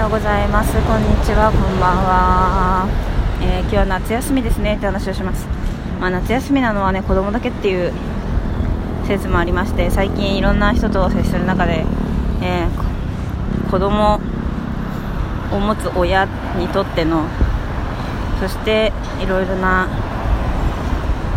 [0.00, 0.72] ようございます。
[0.72, 1.52] こんにちは。
[1.52, 2.88] こんばんは、
[3.42, 4.76] えー、今日は夏休みですね。
[4.76, 5.46] って話をします、
[6.00, 7.92] まあ、夏休みなのはね子供だけっていう
[9.06, 11.84] 説もありまして最近いろんな人と接する中で、
[12.40, 14.14] えー、子供
[15.52, 16.24] を持つ親
[16.56, 17.26] にとっての
[18.40, 19.86] そしていろいろな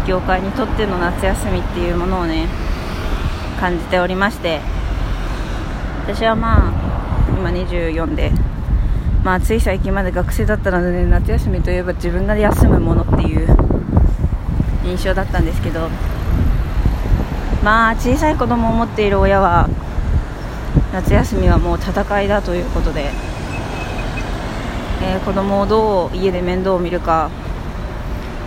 [0.07, 2.47] 業界にとっての夏休みっていうものをね
[3.59, 4.61] 感じておりまして。
[6.05, 6.93] 私はまあ
[7.29, 8.31] 今24で
[9.23, 13.47] まあつい最近まで学生だったので、ね、夏休みといえば自分が休むものっていう
[14.83, 15.87] 印象だったんですけど
[17.63, 19.69] まあ小さい子供を持っている親は
[20.91, 23.11] 夏休みはもう戦いだということで、
[25.01, 27.31] えー、子供をどう家で面倒を見るか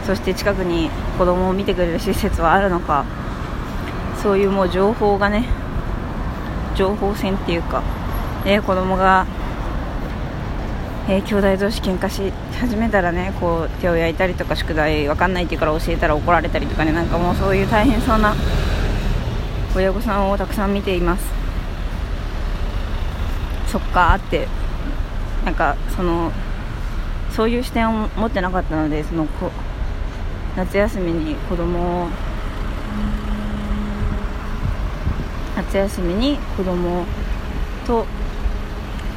[0.05, 3.07] そして近くに子供を見てくれる施設はあるのか
[4.23, 5.49] そういうもう情報がね
[6.77, 7.83] 情報戦っていうか
[8.47, 9.27] えー、子供が、
[11.09, 18.35] えー、兄弟同士喧嘩し始めたらねこう手を焼いたりとか宿題分かんないって言うから教えたら怒られたりとかねなんかもうそういう大変そうな
[19.75, 21.25] 親御さんをたくさん見ています。
[23.67, 24.49] そっかーって。
[25.47, 26.33] なんかその
[27.31, 29.53] そういう視点を持ってなかったのでそのこ
[30.57, 32.09] 夏休みに子供を
[35.55, 37.05] 夏休みに子供
[37.87, 38.07] と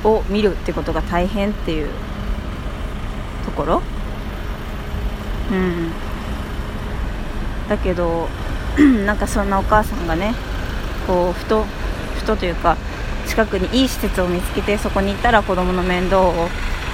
[0.03, 1.89] を見るってことが大変っていう
[3.45, 3.81] ところ？
[5.51, 5.91] うん
[7.67, 8.27] だけど
[9.05, 10.33] なんかそんなお母さんがね
[11.07, 11.65] こうふと
[12.17, 12.77] ふとというか
[13.27, 16.33] 近くにいい施設を見つけてそこに行ったら子供の面倒を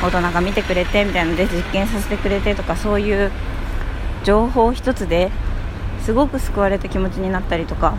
[0.04, 3.32] 大人が見てくれてみたいなので実験させてくれてとかそういう
[4.24, 5.32] 情報一つで
[6.02, 7.96] すごく救われた気持ちになったりとか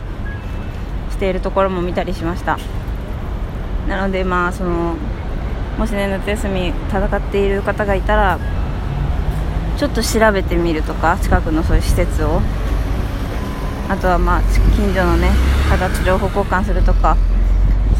[1.10, 2.58] しているところも見たりしました。
[3.88, 4.96] なのでまあその
[5.78, 8.38] もしね夏休み戦っている方がいたら
[9.76, 12.40] ちょっと調べてみるとか近くのそういう施設を。
[13.88, 14.42] あとはまあ
[14.74, 15.30] 近所のね
[15.70, 17.16] 方と情報交換するとか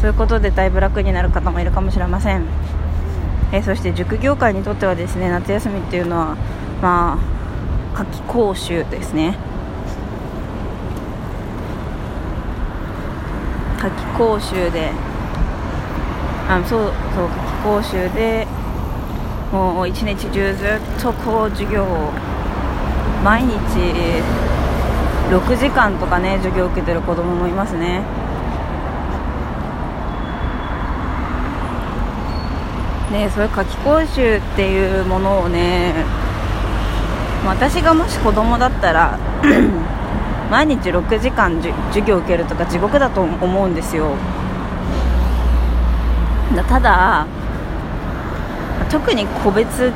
[0.01, 2.43] そういうことでだいぶ楽になる方もいるかもしれません。
[3.53, 6.35] えそして塾業界にとってはですね夏休みっていうのは
[6.81, 7.17] まあ
[7.97, 9.37] 夏季講習ですね。
[13.79, 14.91] 夏季講習で
[16.49, 18.47] あそうそう夏期講習で
[19.51, 22.11] もう一日中ずっとこう授業を
[23.23, 23.53] 毎日
[25.29, 28.01] 6時間とかね授業を受けてる子供もいますね。
[33.11, 35.93] ねそういう夏期講習っていうものをね
[37.45, 39.17] 私がもし子供だったら
[40.51, 44.15] 毎日6時間授業を受けるとか地獄だと思うんですよ。
[46.63, 47.25] ただ
[48.89, 49.91] 特に個別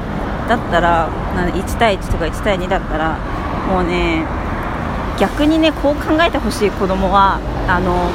[0.48, 3.18] だったら1対1とか1対2だったら
[3.70, 4.26] もうね
[5.20, 8.12] 逆にねこう考えてほしい子供はあの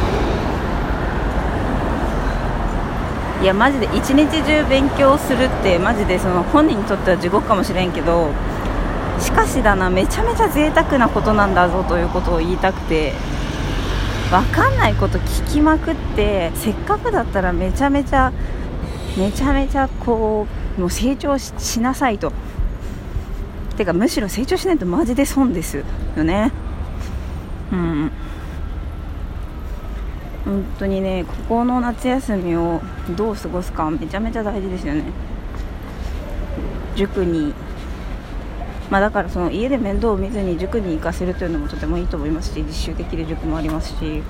[3.43, 8.31] いやマジで一日中勉強するってマジでその本人にとっては地獄かもしれんけど
[9.21, 13.13] しかしだなめちゃめちゃ贅沢なことなんだぞということを言いたくて
[14.31, 18.33] 分かんないこと聞きまくってせっかくだったらめちゃめちゃ
[19.17, 22.33] めちゃめちゃこうもう成長しなさいと。
[23.77, 25.85] てかむしろ成長しないとマジで損ですよ
[26.25, 26.51] ね。
[27.73, 28.11] うん。
[30.45, 32.81] 本当にねここの夏休みを
[33.17, 35.05] どう過ごすかめちゃめちゃ大事ですよね。
[36.97, 37.53] 塾に
[38.91, 44.23] まあ、だからその家で面倒を見ずに塾に行かせるというのもとてもいいと思いますし実習できる塾もありますし。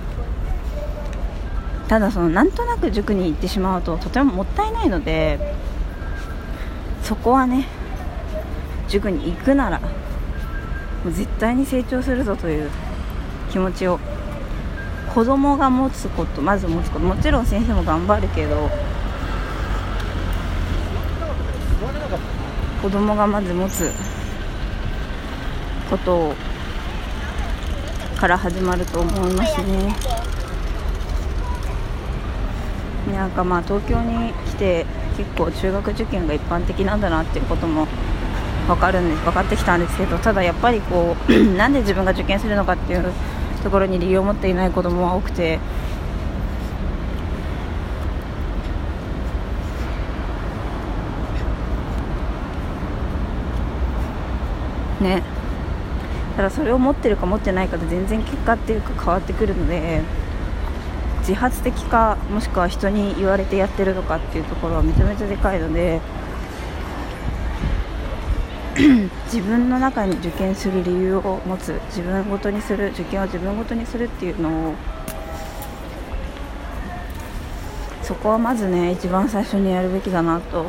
[1.89, 5.39] ただそのなんとなく塾に行ってしまうととてももったいないので
[7.05, 7.69] そこはね
[8.89, 9.89] 塾に行くならも
[11.07, 12.71] う絶対に成長するぞという
[13.53, 14.01] 気持ちを
[15.15, 17.05] 子供が持つことまず持つこと。
[17.07, 18.69] もちろん先生も頑張るけど
[22.83, 23.93] 子供がまず持つ
[25.91, 26.35] こと
[28.19, 29.95] から始まると思いますね。
[33.13, 34.87] なんかまあ東京に来て
[35.17, 37.87] 結構中学受験が一般的なんだなっていうことも
[38.67, 43.13] 分かるんです分かってきたんですけどただやっぱりこう なんで自分が受験するのかっていう
[43.63, 45.59] ところに理由を持っていない子供は多くて。
[55.01, 55.36] ね。
[56.37, 60.03] ただそれを持ってるか持ってないかで全然結果っていうか変わってくるので
[61.21, 66.01] 自発的かもしくは人に言われてやってるのかっていうところはめちゃめちゃでかいので
[69.33, 74.75] 自分の中に受験する理由を持つ自分ごとにする受験を自分ごとにするっていうのを
[78.03, 80.67] そこはまずね一番最初にやるべきだなと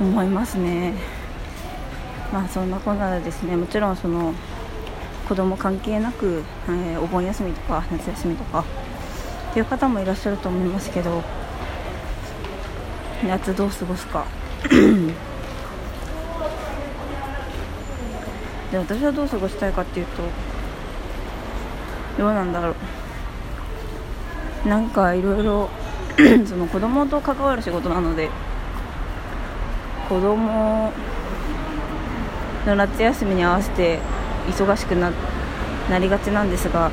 [0.00, 1.17] 思いますね。
[2.32, 4.34] まあそんなこんなでですねもちろんその
[5.28, 8.64] 子供関係なく、えー、お盆休みとか夏休みとか
[9.50, 11.22] っていう方もいらっしゃると思いますけど
[13.26, 14.24] 夏どう過ごすか。
[18.70, 20.22] で私はどう過ごしたいかっていうと
[22.18, 22.74] どうなんだろ
[24.64, 24.68] う。
[24.68, 25.70] なんかいろいろ
[26.46, 28.28] その子供と関わる仕事なので
[30.08, 30.92] 子供
[32.68, 33.98] の夏休みに合わせて
[34.46, 35.10] 忙しくな
[35.90, 36.90] なりがちなんですが。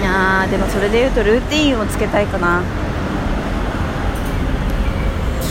[0.00, 2.62] いやでもそれでいうとルーティンをつけたいかな。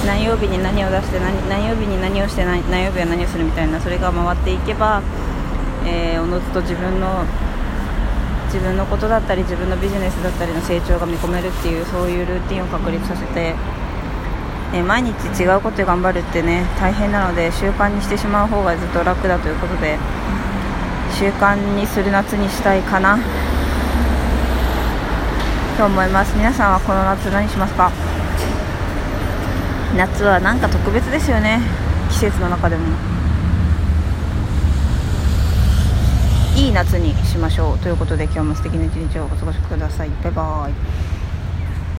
[0.05, 5.01] 何曜日に何を出して何何曜日に何をして何何曜日は何をするみたいなそれが回っていけば、
[5.85, 7.25] えー、おのずと自分の
[8.51, 13.53] 自分のことだったり自分のビジネスだったりの成長が見込めるっていうそういうルーティンを確立させて、
[14.73, 15.11] え、毎日
[15.41, 19.97] 違うことで頑張るってね大変なので習慣にしてしまう方がずっと楽だということで
[21.17, 23.19] 習慣にする夏にしたいかな。
[25.77, 26.35] と思います。
[26.35, 27.91] 皆さんはこの夏何しますか？
[29.95, 31.61] 夏はなんか特別ですよね。
[32.09, 33.18] 季節の中でも。
[36.59, 40.09] いい夏にしましょうということで今日も素敵な一日をお過ごしください。
[40.21, 41.08] バイバイ。